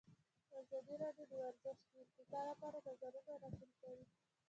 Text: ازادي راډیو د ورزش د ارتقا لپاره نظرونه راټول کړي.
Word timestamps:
ازادي 0.59 0.95
راډیو 1.03 1.25
د 1.29 1.31
ورزش 1.41 1.77
د 1.89 1.91
ارتقا 2.01 2.39
لپاره 2.49 2.77
نظرونه 2.87 3.33
راټول 3.43 3.71
کړي. 3.81 4.01